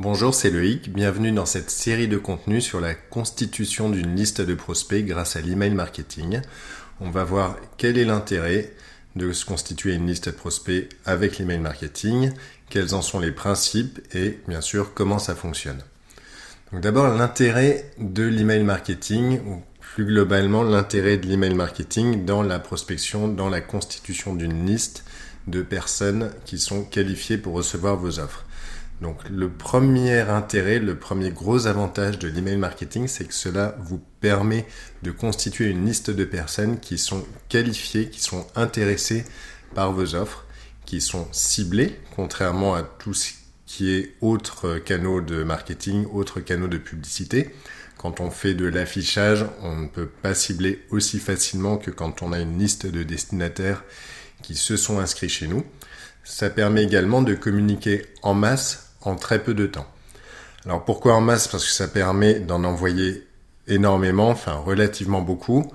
Bonjour, 0.00 0.32
c'est 0.32 0.50
Loïc. 0.50 0.92
Bienvenue 0.92 1.32
dans 1.32 1.44
cette 1.44 1.70
série 1.70 2.06
de 2.06 2.18
contenus 2.18 2.62
sur 2.62 2.80
la 2.80 2.94
constitution 2.94 3.90
d'une 3.90 4.14
liste 4.14 4.40
de 4.40 4.54
prospects 4.54 5.04
grâce 5.04 5.34
à 5.34 5.40
l'email 5.40 5.74
marketing. 5.74 6.40
On 7.00 7.10
va 7.10 7.24
voir 7.24 7.56
quel 7.78 7.98
est 7.98 8.04
l'intérêt 8.04 8.72
de 9.16 9.32
se 9.32 9.44
constituer 9.44 9.94
une 9.94 10.06
liste 10.06 10.28
de 10.28 10.34
prospects 10.36 10.88
avec 11.04 11.38
l'email 11.38 11.58
marketing, 11.58 12.30
quels 12.70 12.94
en 12.94 13.02
sont 13.02 13.18
les 13.18 13.32
principes 13.32 13.98
et 14.14 14.38
bien 14.46 14.60
sûr 14.60 14.94
comment 14.94 15.18
ça 15.18 15.34
fonctionne. 15.34 15.82
Donc 16.70 16.82
d'abord 16.82 17.08
l'intérêt 17.08 17.90
de 17.98 18.22
l'email 18.22 18.62
marketing 18.62 19.40
ou 19.48 19.64
plus 19.80 20.04
globalement 20.04 20.62
l'intérêt 20.62 21.16
de 21.16 21.26
l'email 21.26 21.54
marketing 21.54 22.24
dans 22.24 22.42
la 22.42 22.60
prospection, 22.60 23.26
dans 23.26 23.48
la 23.48 23.60
constitution 23.60 24.36
d'une 24.36 24.64
liste 24.64 25.02
de 25.48 25.60
personnes 25.60 26.30
qui 26.44 26.60
sont 26.60 26.84
qualifiées 26.84 27.38
pour 27.38 27.54
recevoir 27.54 27.96
vos 27.96 28.20
offres. 28.20 28.44
Donc 29.00 29.28
le 29.28 29.48
premier 29.48 30.20
intérêt, 30.20 30.80
le 30.80 30.98
premier 30.98 31.30
gros 31.30 31.66
avantage 31.66 32.18
de 32.18 32.28
l'email 32.28 32.56
marketing, 32.56 33.06
c'est 33.06 33.26
que 33.26 33.34
cela 33.34 33.76
vous 33.80 34.00
permet 34.20 34.66
de 35.02 35.12
constituer 35.12 35.66
une 35.66 35.86
liste 35.86 36.10
de 36.10 36.24
personnes 36.24 36.80
qui 36.80 36.98
sont 36.98 37.24
qualifiées, 37.48 38.10
qui 38.10 38.20
sont 38.20 38.46
intéressées 38.56 39.24
par 39.74 39.92
vos 39.92 40.14
offres, 40.16 40.46
qui 40.84 41.00
sont 41.00 41.28
ciblées, 41.30 42.00
contrairement 42.16 42.74
à 42.74 42.82
tout 42.82 43.14
ce 43.14 43.30
qui 43.66 43.92
est 43.92 44.14
autres 44.20 44.78
canaux 44.78 45.20
de 45.20 45.44
marketing, 45.44 46.06
autres 46.12 46.40
canaux 46.40 46.68
de 46.68 46.78
publicité. 46.78 47.50
Quand 47.98 48.20
on 48.20 48.30
fait 48.30 48.54
de 48.54 48.66
l'affichage, 48.66 49.44
on 49.62 49.76
ne 49.76 49.88
peut 49.88 50.08
pas 50.08 50.34
cibler 50.34 50.84
aussi 50.90 51.18
facilement 51.18 51.76
que 51.76 51.90
quand 51.90 52.22
on 52.22 52.32
a 52.32 52.40
une 52.40 52.58
liste 52.58 52.86
de 52.86 53.02
destinataires 53.02 53.84
qui 54.42 54.54
se 54.54 54.76
sont 54.76 54.98
inscrits 54.98 55.28
chez 55.28 55.46
nous. 55.46 55.64
Ça 56.24 56.50
permet 56.50 56.84
également 56.84 57.22
de 57.22 57.34
communiquer 57.34 58.06
en 58.22 58.34
masse 58.34 58.87
très 59.16 59.42
peu 59.42 59.54
de 59.54 59.66
temps. 59.66 59.86
Alors 60.64 60.84
pourquoi 60.84 61.14
en 61.14 61.20
masse? 61.20 61.48
Parce 61.48 61.64
que 61.64 61.72
ça 61.72 61.88
permet 61.88 62.40
d'en 62.40 62.64
envoyer 62.64 63.26
énormément, 63.66 64.28
enfin 64.28 64.54
relativement 64.54 65.20
beaucoup, 65.20 65.70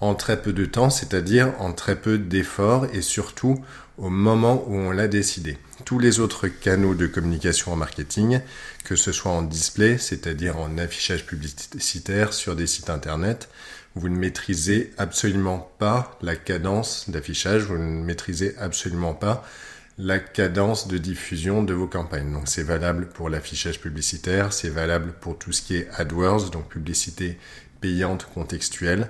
en 0.00 0.14
très 0.14 0.40
peu 0.40 0.52
de 0.52 0.64
temps, 0.64 0.90
c'est-à-dire 0.90 1.52
en 1.58 1.72
très 1.72 1.96
peu 1.96 2.18
d'efforts 2.18 2.86
et 2.92 3.02
surtout 3.02 3.62
au 3.98 4.08
moment 4.08 4.64
où 4.66 4.74
on 4.74 4.90
l'a 4.90 5.08
décidé. 5.08 5.58
Tous 5.84 5.98
les 5.98 6.20
autres 6.20 6.48
canaux 6.48 6.94
de 6.94 7.06
communication 7.06 7.72
en 7.72 7.76
marketing, 7.76 8.40
que 8.84 8.96
ce 8.96 9.12
soit 9.12 9.32
en 9.32 9.42
display, 9.42 9.98
c'est-à-dire 9.98 10.58
en 10.58 10.78
affichage 10.78 11.26
publicitaire 11.26 12.32
sur 12.32 12.56
des 12.56 12.66
sites 12.66 12.90
internet, 12.90 13.48
vous 13.94 14.08
ne 14.08 14.16
maîtrisez 14.16 14.92
absolument 14.98 15.70
pas 15.78 16.16
la 16.22 16.36
cadence 16.36 17.10
d'affichage, 17.10 17.64
vous 17.64 17.76
ne 17.76 18.04
maîtrisez 18.04 18.54
absolument 18.58 19.14
pas 19.14 19.44
la 20.02 20.18
cadence 20.18 20.88
de 20.88 20.96
diffusion 20.96 21.62
de 21.62 21.74
vos 21.74 21.86
campagnes. 21.86 22.32
Donc 22.32 22.48
c'est 22.48 22.62
valable 22.62 23.08
pour 23.08 23.28
l'affichage 23.28 23.80
publicitaire, 23.80 24.52
c'est 24.52 24.70
valable 24.70 25.12
pour 25.20 25.38
tout 25.38 25.52
ce 25.52 25.60
qui 25.60 25.76
est 25.76 25.88
AdWords, 25.96 26.50
donc 26.50 26.68
publicité 26.68 27.38
payante 27.80 28.26
contextuelle. 28.32 29.08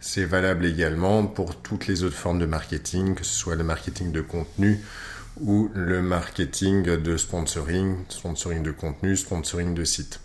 C'est 0.00 0.24
valable 0.24 0.66
également 0.66 1.24
pour 1.26 1.62
toutes 1.62 1.86
les 1.86 2.02
autres 2.02 2.16
formes 2.16 2.40
de 2.40 2.46
marketing, 2.46 3.14
que 3.14 3.24
ce 3.24 3.34
soit 3.34 3.54
le 3.54 3.62
marketing 3.62 4.10
de 4.10 4.20
contenu 4.20 4.80
ou 5.40 5.70
le 5.74 6.02
marketing 6.02 6.82
de 6.82 7.16
sponsoring, 7.16 7.98
sponsoring 8.08 8.64
de 8.64 8.72
contenu, 8.72 9.16
sponsoring 9.16 9.74
de 9.74 9.84
site. 9.84 10.18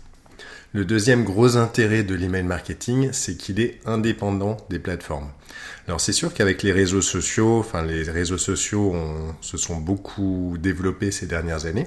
Le 0.72 0.84
deuxième 0.84 1.24
gros 1.24 1.56
intérêt 1.56 2.02
de 2.02 2.14
l'email 2.14 2.42
marketing, 2.42 3.10
c'est 3.12 3.36
qu'il 3.36 3.60
est 3.60 3.80
indépendant 3.86 4.56
des 4.68 4.78
plateformes. 4.78 5.28
Alors 5.86 6.00
c'est 6.00 6.12
sûr 6.12 6.34
qu'avec 6.34 6.62
les 6.62 6.72
réseaux 6.72 7.00
sociaux, 7.02 7.58
enfin 7.58 7.82
les 7.82 8.02
réseaux 8.02 8.38
sociaux 8.38 8.94
se 9.40 9.56
sont 9.56 9.76
beaucoup 9.76 10.56
développés 10.58 11.10
ces 11.10 11.26
dernières 11.26 11.64
années, 11.64 11.86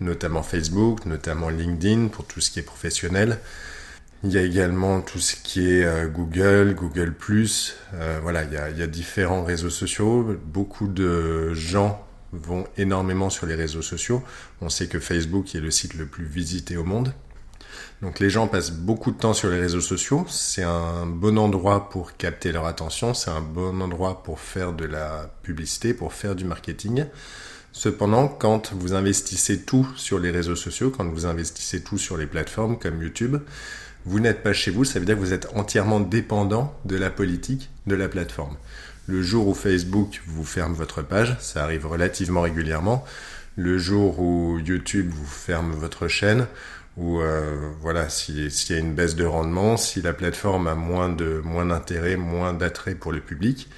notamment 0.00 0.42
Facebook, 0.42 1.06
notamment 1.06 1.48
LinkedIn 1.48 2.08
pour 2.08 2.24
tout 2.26 2.40
ce 2.40 2.50
qui 2.50 2.58
est 2.58 2.64
professionnel. 2.64 3.38
Il 4.22 4.32
y 4.32 4.38
a 4.38 4.42
également 4.42 5.00
tout 5.00 5.18
ce 5.18 5.34
qui 5.34 5.70
est 5.70 5.84
euh, 5.84 6.06
Google, 6.06 6.74
Google 6.74 7.14
euh, 7.94 8.18
voilà, 8.20 8.44
il 8.44 8.52
y, 8.52 8.56
a, 8.56 8.68
il 8.68 8.76
y 8.76 8.82
a 8.82 8.86
différents 8.86 9.44
réseaux 9.44 9.70
sociaux. 9.70 10.36
Beaucoup 10.44 10.88
de 10.88 11.54
gens 11.54 12.06
vont 12.32 12.66
énormément 12.76 13.30
sur 13.30 13.46
les 13.46 13.54
réseaux 13.54 13.80
sociaux. 13.80 14.22
On 14.60 14.68
sait 14.68 14.88
que 14.88 15.00
Facebook 15.00 15.54
est 15.54 15.60
le 15.60 15.70
site 15.70 15.94
le 15.94 16.04
plus 16.04 16.26
visité 16.26 16.76
au 16.76 16.84
monde. 16.84 17.14
Donc 18.02 18.18
les 18.18 18.30
gens 18.30 18.48
passent 18.48 18.72
beaucoup 18.72 19.10
de 19.10 19.18
temps 19.18 19.34
sur 19.34 19.50
les 19.50 19.60
réseaux 19.60 19.80
sociaux. 19.80 20.26
C'est 20.28 20.62
un 20.62 21.06
bon 21.06 21.38
endroit 21.38 21.88
pour 21.90 22.16
capter 22.16 22.52
leur 22.52 22.66
attention. 22.66 23.14
C'est 23.14 23.30
un 23.30 23.40
bon 23.40 23.80
endroit 23.80 24.22
pour 24.22 24.40
faire 24.40 24.72
de 24.72 24.84
la 24.84 25.30
publicité, 25.42 25.94
pour 25.94 26.12
faire 26.12 26.34
du 26.34 26.44
marketing. 26.44 27.04
Cependant, 27.72 28.26
quand 28.26 28.72
vous 28.72 28.94
investissez 28.94 29.62
tout 29.62 29.86
sur 29.96 30.18
les 30.18 30.30
réseaux 30.30 30.56
sociaux, 30.56 30.90
quand 30.90 31.08
vous 31.08 31.26
investissez 31.26 31.82
tout 31.82 31.98
sur 31.98 32.16
les 32.16 32.26
plateformes 32.26 32.78
comme 32.78 33.00
YouTube, 33.00 33.36
vous 34.06 34.18
n'êtes 34.18 34.42
pas 34.42 34.52
chez 34.52 34.70
vous, 34.70 34.84
ça 34.84 34.98
veut 34.98 35.04
dire 35.04 35.14
que 35.14 35.20
vous 35.20 35.32
êtes 35.32 35.48
entièrement 35.54 36.00
dépendant 36.00 36.74
de 36.84 36.96
la 36.96 37.10
politique 37.10 37.70
de 37.86 37.94
la 37.94 38.08
plateforme. 38.08 38.56
Le 39.06 39.22
jour 39.22 39.46
où 39.46 39.54
Facebook 39.54 40.22
vous 40.26 40.44
ferme 40.44 40.72
votre 40.72 41.02
page, 41.02 41.36
ça 41.40 41.62
arrive 41.62 41.86
relativement 41.86 42.40
régulièrement, 42.40 43.04
le 43.56 43.78
jour 43.78 44.20
où 44.20 44.58
YouTube 44.58 45.10
vous 45.12 45.26
ferme 45.26 45.72
votre 45.72 46.08
chaîne, 46.08 46.46
ou 46.96 47.20
euh, 47.20 47.70
voilà, 47.80 48.08
s'il 48.08 48.48
y 48.48 48.72
a 48.72 48.78
une 48.78 48.94
baisse 48.94 49.16
de 49.16 49.24
rendement, 49.24 49.76
si 49.76 50.02
la 50.02 50.12
plateforme 50.12 50.66
a 50.66 50.74
moins 50.74 51.08
de 51.08 51.40
moins 51.44 51.66
d'intérêt, 51.66 52.16
moins 52.16 52.52
d'attrait 52.52 52.94
pour 52.94 53.12
le 53.12 53.20
public, 53.20 53.68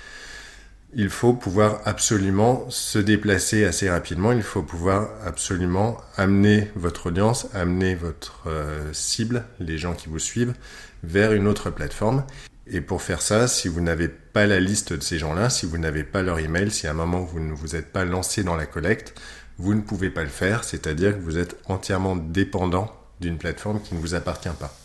il 0.95 1.09
faut 1.09 1.33
pouvoir 1.33 1.81
absolument 1.85 2.69
se 2.69 2.99
déplacer 2.99 3.65
assez 3.65 3.89
rapidement. 3.89 4.33
Il 4.33 4.43
faut 4.43 4.63
pouvoir 4.63 5.09
absolument 5.25 5.99
amener 6.17 6.71
votre 6.75 7.07
audience, 7.07 7.49
amener 7.55 7.95
votre 7.95 8.43
euh, 8.47 8.93
cible, 8.93 9.45
les 9.59 9.79
gens 9.79 9.95
qui 9.95 10.09
vous 10.09 10.19
suivent, 10.19 10.55
vers 11.03 11.33
une 11.33 11.47
autre 11.47 11.71
plateforme. 11.71 12.25
Et 12.67 12.81
pour 12.81 13.03
faire 13.03 13.23
ça, 13.23 13.49
si 13.49 13.69
vous 13.69 13.81
n'avez 13.81 14.09
pas 14.09 14.47
la 14.47 14.61
liste 14.61 14.93
de 14.93 15.03
ces 15.03 15.19
gens-là, 15.19 15.51
si 15.51 15.67
vous 15.67 15.79
n'avez 15.79 16.05
pas 16.05 16.23
leur 16.23 16.39
email, 16.39 16.71
si 16.71 16.87
à 16.87 16.91
un 16.91 16.95
moment 16.95 17.21
vous 17.21 17.41
ne 17.41 17.53
vous 17.53 17.75
êtes 17.75 17.91
pas 17.91 18.05
lancé 18.05 18.45
dans 18.45 18.57
la 18.57 18.67
collecte, 18.67 19.21
vous 19.59 19.75
ne 19.75 19.81
pouvez 19.81 20.11
pas 20.11 20.23
le 20.23 20.29
faire, 20.29 20.65
c'est-à-dire 20.65 21.17
que 21.17 21.23
vous 21.23 21.39
êtes 21.39 21.57
entièrement 21.69 22.17
dépendant 22.17 23.02
d'une 23.23 23.39
plateforme 23.39 23.81
qui 23.81 23.95
ne 23.95 24.01
vous 24.01 24.15
appartient 24.15 24.51
pas. 24.61 24.77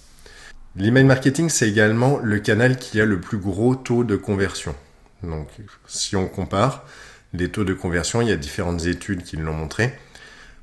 L'email 0.78 1.04
marketing, 1.04 1.50
c'est 1.50 1.68
également 1.68 2.20
le 2.20 2.40
canal 2.40 2.78
qui 2.78 3.02
a 3.02 3.06
le 3.06 3.20
plus 3.20 3.40
gros 3.40 3.76
taux 3.76 4.04
de 4.04 4.16
conversion. 4.16 4.76
Donc, 5.24 5.50
si 5.88 6.16
on 6.16 6.28
compare 6.28 6.86
les 7.34 7.50
taux 7.50 7.64
de 7.64 7.74
conversion, 7.74 8.22
il 8.22 8.30
y 8.30 8.32
a 8.32 8.38
différentes 8.38 8.86
études 8.86 9.24
qui 9.24 9.38
l'ont 9.38 9.54
montré, 9.54 9.94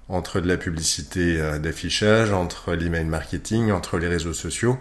entre 0.09 0.41
de 0.41 0.47
la 0.47 0.57
publicité 0.57 1.41
euh, 1.41 1.59
d'affichage, 1.59 2.33
entre 2.33 2.75
l'email 2.75 3.05
marketing, 3.05 3.73
entre 3.73 3.99
les 3.99 4.09
réseaux 4.09 4.33
sociaux. 4.33 4.79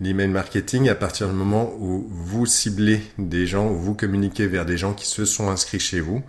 L'email 0.00 0.28
marketing, 0.28 0.90
à 0.90 0.94
partir 0.94 1.28
du 1.28 1.34
moment 1.34 1.72
où 1.78 2.06
vous 2.10 2.44
ciblez 2.44 3.00
des 3.18 3.46
gens, 3.46 3.68
où 3.68 3.76
vous 3.76 3.94
communiquez 3.94 4.46
vers 4.46 4.66
des 4.66 4.76
gens 4.76 4.92
qui 4.92 5.06
se 5.06 5.24
sont 5.24 5.48
inscrits 5.48 5.80
chez 5.80 6.00
vous, 6.00 6.22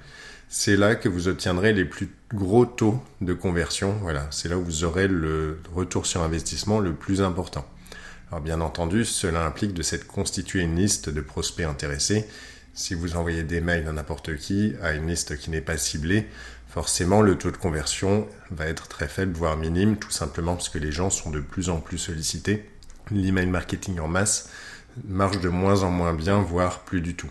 c'est 0.47 0.77
là 0.77 0.95
que 0.95 1.09
vous 1.09 1.27
obtiendrez 1.27 1.73
les 1.73 1.83
plus 1.83 2.09
gros 2.33 2.65
taux 2.65 3.01
de 3.21 3.33
conversion. 3.33 3.95
Voilà, 4.01 4.27
c'est 4.31 4.49
là 4.49 4.57
où 4.57 4.63
vous 4.63 4.83
aurez 4.83 5.07
le 5.07 5.59
retour 5.73 6.05
sur 6.05 6.21
investissement 6.21 6.79
le 6.79 6.93
plus 6.93 7.21
important. 7.21 7.65
Alors 8.29 8.41
bien 8.41 8.59
entendu, 8.59 9.05
cela 9.05 9.45
implique 9.45 9.73
de 9.73 9.81
s'être 9.81 10.07
constitué 10.07 10.61
une 10.61 10.75
liste 10.75 11.09
de 11.09 11.21
prospects 11.21 11.65
intéressés. 11.65 12.27
Si 12.73 12.93
vous 12.93 13.15
envoyez 13.15 13.43
des 13.43 13.61
mails 13.61 13.87
à 13.87 13.91
n'importe 13.91 14.35
qui, 14.35 14.73
à 14.81 14.93
une 14.93 15.07
liste 15.07 15.37
qui 15.37 15.49
n'est 15.49 15.61
pas 15.61 15.77
ciblée, 15.77 16.27
forcément 16.67 17.21
le 17.21 17.37
taux 17.37 17.51
de 17.51 17.57
conversion 17.57 18.27
va 18.51 18.67
être 18.67 18.87
très 18.87 19.07
faible, 19.07 19.33
voire 19.33 19.57
minime, 19.57 19.95
tout 19.95 20.11
simplement 20.11 20.55
parce 20.55 20.69
que 20.69 20.77
les 20.77 20.91
gens 20.91 21.09
sont 21.09 21.31
de 21.31 21.39
plus 21.39 21.69
en 21.69 21.79
plus 21.79 21.97
sollicités. 21.97 22.69
L'email 23.09 23.47
marketing 23.47 23.99
en 23.99 24.07
masse 24.07 24.49
marche 25.05 25.39
de 25.39 25.49
moins 25.49 25.83
en 25.83 25.91
moins 25.91 26.13
bien, 26.13 26.41
voire 26.41 26.81
plus 26.81 27.01
du 27.01 27.15
tout. 27.15 27.29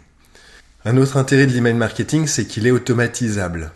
Un 0.85 0.97
autre 0.97 1.17
intérêt 1.17 1.47
de 1.47 1.53
l'email 1.53 1.75
marketing, 1.75 2.27
c'est 2.27 2.47
qu'il 2.47 2.67
est 2.67 2.71
automatisable. 2.71 3.73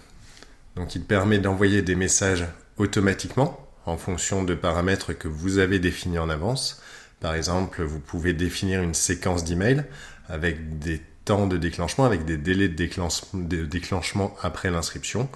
Donc 0.76 0.94
il 0.94 1.02
permet 1.02 1.38
d'envoyer 1.38 1.82
des 1.82 1.94
messages 1.94 2.46
automatiquement 2.76 3.68
en 3.86 3.96
fonction 3.96 4.44
de 4.44 4.54
paramètres 4.54 5.12
que 5.12 5.28
vous 5.28 5.58
avez 5.58 5.78
définis 5.78 6.18
en 6.18 6.28
avance. 6.28 6.82
Par 7.20 7.34
exemple, 7.34 7.82
vous 7.82 8.00
pouvez 8.00 8.32
définir 8.32 8.82
une 8.82 8.94
séquence 8.94 9.44
d'emails 9.44 9.84
avec 10.28 10.78
des 10.78 11.02
temps 11.24 11.46
de 11.46 11.56
déclenchement, 11.56 12.04
avec 12.04 12.24
des 12.24 12.36
délais 12.36 12.68
de 12.68 13.64
déclenchement 13.64 14.34
après 14.42 14.70
l'inscription. 14.70 15.28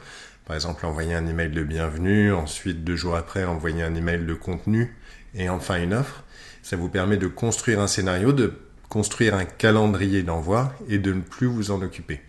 Par 0.47 0.56
exemple, 0.56 0.87
envoyer 0.87 1.14
un 1.14 1.26
email 1.26 1.50
de 1.50 1.62
bienvenue, 1.62 2.32
ensuite 2.32 2.85
deux 2.85 2.97
jours 2.97 3.17
après, 3.17 3.44
envoyer 3.44 3.82
un 3.82 3.94
email 3.94 4.25
de 4.25 4.35
contenu 4.35 4.94
et 5.35 5.49
enfin 5.49 5.82
une 5.82 5.94
offre. 5.94 6.23
Ça 6.62 6.76
vous 6.76 6.88
permet 6.88 7.17
de 7.17 7.26
construire 7.26 7.81
un 7.81 7.87
scénario, 7.87 8.32
de 8.32 8.55
construire 8.88 9.35
un 9.35 9.44
calendrier 9.44 10.23
d'envoi 10.23 10.75
et 10.88 10.99
de 10.99 11.12
ne 11.12 11.20
plus 11.20 11.47
vous 11.47 11.70
en 11.70 11.82
occuper. 11.82 12.20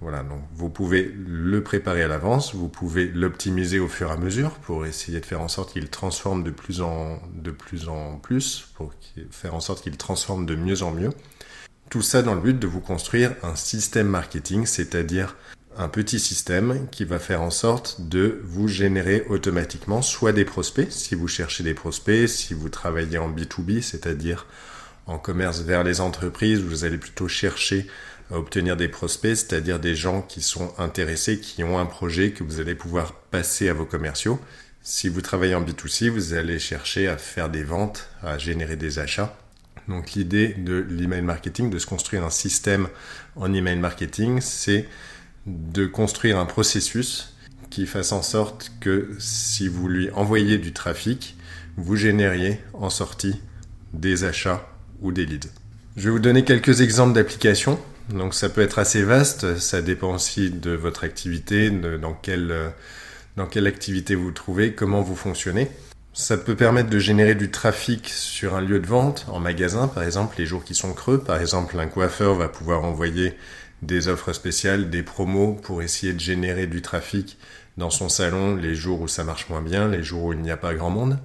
Voilà, 0.00 0.22
donc 0.22 0.40
vous 0.54 0.70
pouvez 0.70 1.12
le 1.16 1.60
préparer 1.62 2.04
à 2.04 2.08
l'avance, 2.08 2.54
vous 2.54 2.68
pouvez 2.68 3.08
l'optimiser 3.08 3.80
au 3.80 3.88
fur 3.88 4.10
et 4.10 4.12
à 4.12 4.16
mesure 4.16 4.52
pour 4.52 4.86
essayer 4.86 5.18
de 5.18 5.26
faire 5.26 5.40
en 5.40 5.48
sorte 5.48 5.72
qu'il 5.72 5.88
transforme 5.88 6.44
de 6.44 6.52
plus 6.52 6.82
en, 6.82 7.18
de 7.34 7.50
plus 7.50 7.88
en 7.88 8.16
plus, 8.16 8.68
pour 8.74 8.92
faire 9.32 9.54
en 9.54 9.60
sorte 9.60 9.82
qu'il 9.82 9.96
transforme 9.96 10.46
de 10.46 10.54
mieux 10.54 10.82
en 10.82 10.92
mieux. 10.92 11.10
Tout 11.90 12.02
ça 12.02 12.22
dans 12.22 12.34
le 12.34 12.40
but 12.40 12.58
de 12.58 12.66
vous 12.68 12.80
construire 12.80 13.34
un 13.42 13.56
système 13.56 14.06
marketing, 14.06 14.66
c'est-à-dire 14.66 15.34
un 15.76 15.88
petit 15.88 16.20
système 16.20 16.86
qui 16.90 17.04
va 17.04 17.18
faire 17.18 17.42
en 17.42 17.50
sorte 17.50 18.00
de 18.08 18.40
vous 18.44 18.68
générer 18.68 19.24
automatiquement 19.28 20.02
soit 20.02 20.32
des 20.32 20.44
prospects, 20.44 20.92
si 20.92 21.16
vous 21.16 21.28
cherchez 21.28 21.64
des 21.64 21.74
prospects, 21.74 22.28
si 22.28 22.54
vous 22.54 22.68
travaillez 22.68 23.18
en 23.18 23.30
B2B, 23.30 23.80
c'est-à-dire 23.80 24.46
en 25.06 25.18
commerce 25.18 25.60
vers 25.60 25.84
les 25.84 26.00
entreprises, 26.00 26.60
vous 26.60 26.84
allez 26.84 26.98
plutôt 26.98 27.28
chercher 27.28 27.86
obtenir 28.30 28.76
des 28.76 28.88
prospects, 28.88 29.36
c'est-à-dire 29.36 29.80
des 29.80 29.94
gens 29.94 30.22
qui 30.22 30.42
sont 30.42 30.72
intéressés, 30.78 31.40
qui 31.40 31.64
ont 31.64 31.78
un 31.78 31.86
projet 31.86 32.32
que 32.32 32.44
vous 32.44 32.60
allez 32.60 32.74
pouvoir 32.74 33.14
passer 33.14 33.68
à 33.68 33.72
vos 33.72 33.84
commerciaux. 33.84 34.40
Si 34.82 35.08
vous 35.08 35.20
travaillez 35.20 35.54
en 35.54 35.62
B2C, 35.62 36.08
vous 36.08 36.34
allez 36.34 36.58
chercher 36.58 37.08
à 37.08 37.16
faire 37.16 37.48
des 37.48 37.62
ventes, 37.62 38.08
à 38.22 38.38
générer 38.38 38.76
des 38.76 38.98
achats. 38.98 39.36
Donc 39.88 40.12
l'idée 40.12 40.48
de 40.48 40.74
l'email 40.74 41.22
marketing, 41.22 41.70
de 41.70 41.78
se 41.78 41.86
construire 41.86 42.24
un 42.24 42.30
système 42.30 42.88
en 43.36 43.52
email 43.52 43.78
marketing, 43.78 44.40
c'est 44.40 44.86
de 45.46 45.86
construire 45.86 46.38
un 46.38 46.46
processus 46.46 47.34
qui 47.70 47.86
fasse 47.86 48.12
en 48.12 48.22
sorte 48.22 48.72
que 48.80 49.10
si 49.18 49.68
vous 49.68 49.88
lui 49.88 50.10
envoyez 50.10 50.58
du 50.58 50.72
trafic, 50.72 51.36
vous 51.76 51.96
génériez 51.96 52.60
en 52.74 52.90
sortie 52.90 53.40
des 53.92 54.24
achats 54.24 54.68
ou 55.00 55.12
des 55.12 55.26
leads. 55.26 55.48
Je 55.96 56.04
vais 56.04 56.10
vous 56.10 56.18
donner 56.18 56.44
quelques 56.44 56.80
exemples 56.80 57.14
d'applications. 57.14 57.78
Donc 58.08 58.34
ça 58.34 58.48
peut 58.48 58.62
être 58.62 58.78
assez 58.78 59.02
vaste, 59.02 59.58
ça 59.58 59.82
dépend 59.82 60.14
aussi 60.14 60.50
de 60.50 60.70
votre 60.70 61.04
activité, 61.04 61.70
dans, 61.70 62.14
quelle, 62.14 62.72
dans 63.36 63.46
quelle 63.46 63.66
activité 63.66 64.14
vous 64.14 64.24
vous 64.24 64.30
trouvez, 64.32 64.72
comment 64.72 65.02
vous 65.02 65.16
fonctionnez. 65.16 65.68
Ça 66.14 66.36
peut 66.36 66.56
permettre 66.56 66.90
de 66.90 66.98
générer 66.98 67.34
du 67.34 67.50
trafic 67.50 68.08
sur 68.08 68.56
un 68.56 68.60
lieu 68.60 68.80
de 68.80 68.86
vente, 68.86 69.26
en 69.28 69.40
magasin 69.40 69.88
par 69.88 70.02
exemple, 70.02 70.36
les 70.38 70.46
jours 70.46 70.64
qui 70.64 70.74
sont 70.74 70.92
creux. 70.94 71.18
Par 71.18 71.40
exemple, 71.40 71.78
un 71.78 71.86
coiffeur 71.86 72.34
va 72.34 72.48
pouvoir 72.48 72.82
envoyer 72.84 73.34
des 73.82 74.08
offres 74.08 74.32
spéciales, 74.32 74.90
des 74.90 75.02
promos 75.02 75.52
pour 75.52 75.82
essayer 75.82 76.12
de 76.12 76.20
générer 76.20 76.66
du 76.66 76.82
trafic 76.82 77.38
dans 77.76 77.90
son 77.90 78.08
salon 78.08 78.56
les 78.56 78.74
jours 78.74 79.00
où 79.00 79.08
ça 79.08 79.22
marche 79.22 79.48
moins 79.48 79.62
bien, 79.62 79.88
les 79.88 80.02
jours 80.02 80.24
où 80.24 80.32
il 80.32 80.40
n'y 80.40 80.50
a 80.50 80.56
pas 80.56 80.74
grand 80.74 80.90
monde. 80.90 81.18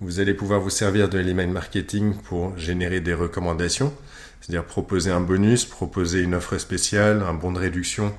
Vous 0.00 0.20
allez 0.20 0.34
pouvoir 0.34 0.60
vous 0.60 0.70
servir 0.70 1.08
de 1.08 1.18
l'email 1.18 1.48
marketing 1.48 2.14
pour 2.14 2.56
générer 2.58 3.00
des 3.00 3.14
recommandations, 3.14 3.92
c'est-à-dire 4.40 4.64
proposer 4.64 5.10
un 5.10 5.20
bonus, 5.20 5.64
proposer 5.64 6.22
une 6.22 6.34
offre 6.34 6.58
spéciale, 6.58 7.22
un 7.22 7.34
bon 7.34 7.52
de 7.52 7.58
réduction 7.58 8.14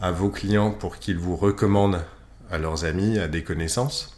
à 0.00 0.10
vos 0.10 0.28
clients 0.28 0.70
pour 0.70 0.98
qu'ils 0.98 1.18
vous 1.18 1.36
recommandent 1.36 2.04
à 2.50 2.58
leurs 2.58 2.84
amis, 2.84 3.18
à 3.18 3.28
des 3.28 3.42
connaissances. 3.42 4.16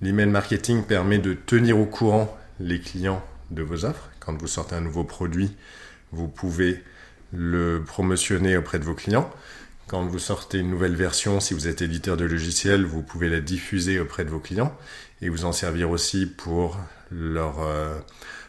L'email 0.00 0.28
marketing 0.28 0.84
permet 0.84 1.18
de 1.18 1.34
tenir 1.34 1.78
au 1.78 1.86
courant 1.86 2.36
les 2.58 2.80
clients 2.80 3.22
de 3.50 3.62
vos 3.62 3.84
offres. 3.84 4.10
Quand 4.20 4.36
vous 4.38 4.46
sortez 4.46 4.74
un 4.74 4.80
nouveau 4.80 5.04
produit, 5.04 5.56
vous 6.12 6.28
pouvez 6.28 6.82
le 7.32 7.82
promotionner 7.86 8.56
auprès 8.56 8.78
de 8.78 8.84
vos 8.84 8.94
clients. 8.94 9.30
Quand 9.86 10.06
vous 10.06 10.18
sortez 10.18 10.58
une 10.58 10.70
nouvelle 10.70 10.94
version, 10.94 11.40
si 11.40 11.52
vous 11.52 11.66
êtes 11.66 11.82
éditeur 11.82 12.16
de 12.16 12.24
logiciel, 12.24 12.84
vous 12.84 13.02
pouvez 13.02 13.28
la 13.28 13.40
diffuser 13.40 13.98
auprès 13.98 14.24
de 14.24 14.30
vos 14.30 14.38
clients 14.38 14.76
et 15.20 15.28
vous 15.28 15.44
en 15.44 15.52
servir 15.52 15.90
aussi 15.90 16.26
pour 16.26 16.78
leur 17.10 17.60
euh, 17.60 17.98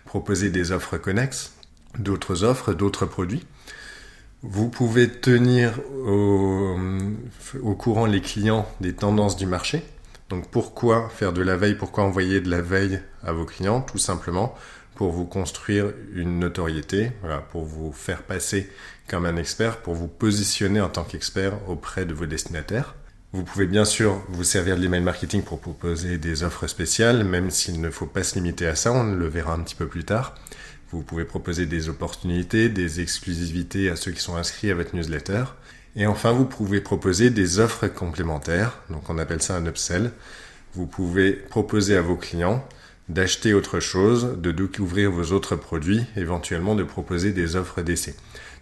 proposer 0.05 0.49
des 0.51 0.71
offres 0.71 0.97
connexes, 0.97 1.53
d'autres 1.99 2.43
offres, 2.43 2.73
d'autres 2.73 3.05
produits. 3.05 3.45
Vous 4.43 4.69
pouvez 4.69 5.09
tenir 5.09 5.79
au, 6.05 6.75
au, 7.61 7.75
courant 7.75 8.07
les 8.07 8.21
clients 8.21 8.67
des 8.79 8.93
tendances 8.93 9.37
du 9.37 9.45
marché. 9.45 9.83
Donc 10.29 10.49
pourquoi 10.49 11.09
faire 11.09 11.33
de 11.33 11.41
la 11.41 11.57
veille? 11.57 11.75
Pourquoi 11.75 12.03
envoyer 12.03 12.41
de 12.41 12.49
la 12.49 12.61
veille 12.61 13.01
à 13.23 13.33
vos 13.33 13.45
clients? 13.45 13.81
Tout 13.81 13.99
simplement 13.99 14.55
pour 14.95 15.11
vous 15.11 15.25
construire 15.25 15.93
une 16.13 16.39
notoriété, 16.39 17.11
pour 17.51 17.65
vous 17.65 17.91
faire 17.91 18.23
passer 18.23 18.69
comme 19.07 19.25
un 19.25 19.35
expert, 19.35 19.77
pour 19.77 19.95
vous 19.95 20.07
positionner 20.07 20.81
en 20.81 20.89
tant 20.89 21.03
qu'expert 21.03 21.53
auprès 21.67 22.05
de 22.05 22.13
vos 22.13 22.25
destinataires. 22.25 22.95
Vous 23.33 23.43
pouvez 23.43 23.65
bien 23.65 23.85
sûr 23.85 24.21
vous 24.27 24.43
servir 24.43 24.75
de 24.75 24.81
l'email 24.81 25.01
marketing 25.01 25.41
pour 25.41 25.59
proposer 25.59 26.17
des 26.17 26.43
offres 26.43 26.67
spéciales, 26.67 27.23
même 27.23 27.49
s'il 27.49 27.79
ne 27.79 27.89
faut 27.89 28.05
pas 28.05 28.23
se 28.23 28.35
limiter 28.35 28.67
à 28.67 28.75
ça, 28.75 28.91
on 28.91 29.03
le 29.03 29.27
verra 29.27 29.53
un 29.53 29.59
petit 29.61 29.75
peu 29.75 29.87
plus 29.87 30.03
tard. 30.03 30.35
Vous 30.91 31.03
pouvez 31.03 31.23
proposer 31.23 31.65
des 31.65 31.87
opportunités, 31.87 32.67
des 32.67 32.99
exclusivités 32.99 33.89
à 33.89 33.95
ceux 33.95 34.11
qui 34.11 34.21
sont 34.21 34.35
inscrits 34.35 34.71
à 34.71 34.75
votre 34.75 34.95
newsletter. 34.95 35.45
Et 35.95 36.05
enfin, 36.05 36.31
vous 36.31 36.45
pouvez 36.45 36.81
proposer 36.81 37.29
des 37.29 37.59
offres 37.59 37.87
complémentaires, 37.87 38.77
donc 38.89 39.09
on 39.09 39.17
appelle 39.17 39.41
ça 39.41 39.55
un 39.55 39.65
upsell. 39.65 40.11
Vous 40.73 40.87
pouvez 40.87 41.33
proposer 41.33 41.95
à 41.95 42.01
vos 42.01 42.15
clients 42.15 42.65
d'acheter 43.09 43.53
autre 43.53 43.79
chose, 43.79 44.37
de 44.37 44.51
découvrir 44.51 45.11
vos 45.11 45.33
autres 45.33 45.55
produits, 45.55 46.03
éventuellement 46.15 46.75
de 46.75 46.83
proposer 46.83 47.31
des 47.31 47.55
offres 47.55 47.81
d'essai. 47.81 48.15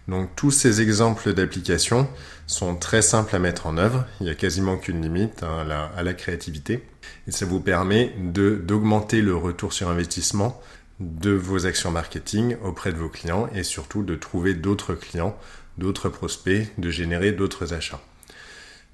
Donc 0.08 0.30
tous 0.34 0.50
ces 0.50 0.80
exemples 0.80 1.32
d'applications 1.34 2.08
sont 2.46 2.74
très 2.74 3.02
simples 3.02 3.36
à 3.36 3.38
mettre 3.38 3.66
en 3.66 3.76
œuvre, 3.76 4.06
il 4.20 4.24
n'y 4.24 4.30
a 4.30 4.34
quasiment 4.34 4.76
qu'une 4.76 5.02
limite 5.02 5.42
hein, 5.42 5.58
à, 5.60 5.64
la, 5.64 5.84
à, 5.96 6.02
la, 6.02 6.14
créativité, 6.14 6.82
et 7.28 7.30
ça 7.30 7.46
vous 7.46 7.60
permet 7.60 8.12
d'augmenter 8.18 9.22
le 9.22 9.36
retour 9.36 9.72
sur 9.72 9.88
investissement 9.88 10.60
de 11.00 11.30
vos 11.30 11.66
actions 11.66 11.90
marketing 11.90 12.56
auprès 12.62 12.92
de 12.92 12.98
vos 12.98 13.08
clients 13.08 13.48
et 13.54 13.62
surtout 13.62 14.02
de 14.02 14.14
trouver 14.14 14.54
d'autres 14.54 14.94
clients, 14.94 15.36
d'autres 15.78 16.08
prospects, 16.08 16.68
de 16.78 16.90
générer 16.90 17.32
d'autres 17.32 17.72
achats. 17.72 18.00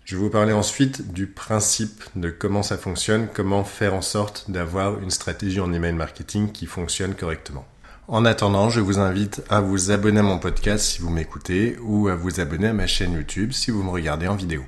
Je 0.04 0.14
vais 0.14 0.22
vous 0.22 0.30
parler 0.30 0.52
ensuite 0.52 1.12
du 1.12 1.26
principe 1.26 2.04
de 2.14 2.30
comment 2.30 2.62
ça 2.62 2.78
fonctionne, 2.78 3.26
comment 3.34 3.64
faire 3.64 3.92
en 3.92 4.02
sorte 4.02 4.48
d'avoir 4.48 5.00
une 5.00 5.10
stratégie 5.10 5.58
en 5.58 5.72
email 5.72 5.94
marketing 5.94 6.52
qui 6.52 6.66
fonctionne 6.66 7.16
correctement. 7.16 7.66
En 8.06 8.24
attendant, 8.24 8.70
je 8.70 8.78
vous 8.78 9.00
invite 9.00 9.42
à 9.48 9.60
vous 9.60 9.90
abonner 9.90 10.20
à 10.20 10.22
mon 10.22 10.38
podcast 10.38 10.84
si 10.84 11.00
vous 11.00 11.10
m'écoutez 11.10 11.76
ou 11.82 12.06
à 12.06 12.14
vous 12.14 12.38
abonner 12.38 12.68
à 12.68 12.72
ma 12.72 12.86
chaîne 12.86 13.14
YouTube 13.14 13.50
si 13.50 13.72
vous 13.72 13.82
me 13.82 13.90
regardez 13.90 14.28
en 14.28 14.36
vidéo. 14.36 14.62